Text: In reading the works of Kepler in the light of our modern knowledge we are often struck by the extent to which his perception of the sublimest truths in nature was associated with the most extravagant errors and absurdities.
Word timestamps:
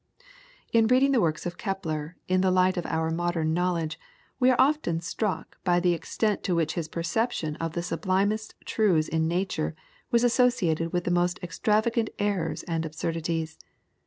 In 0.73 0.87
reading 0.87 1.11
the 1.11 1.21
works 1.21 1.45
of 1.45 1.59
Kepler 1.59 2.17
in 2.27 2.41
the 2.41 2.49
light 2.49 2.75
of 2.75 2.87
our 2.87 3.11
modern 3.11 3.53
knowledge 3.53 3.99
we 4.39 4.49
are 4.49 4.59
often 4.59 4.99
struck 4.99 5.59
by 5.63 5.79
the 5.79 5.93
extent 5.93 6.41
to 6.41 6.55
which 6.55 6.73
his 6.73 6.87
perception 6.87 7.55
of 7.57 7.73
the 7.73 7.83
sublimest 7.83 8.55
truths 8.65 9.07
in 9.07 9.27
nature 9.27 9.75
was 10.09 10.23
associated 10.23 10.91
with 10.91 11.03
the 11.03 11.11
most 11.11 11.37
extravagant 11.43 12.09
errors 12.17 12.63
and 12.63 12.83
absurdities. 12.83 13.59